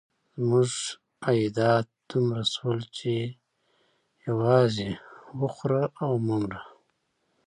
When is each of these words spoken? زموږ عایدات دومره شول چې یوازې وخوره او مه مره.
زموږ 0.37 0.71
عایدات 1.25 1.87
دومره 2.09 2.43
شول 2.53 2.79
چې 2.97 3.11
یوازې 4.27 4.89
وخوره 5.39 5.83
او 6.03 6.11
مه 6.25 6.35
مره. 6.41 6.61